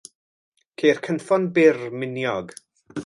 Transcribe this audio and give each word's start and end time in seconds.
Ceir 0.83 1.01
cynffon 1.07 1.45
byr, 1.59 1.77
miniog. 2.01 2.55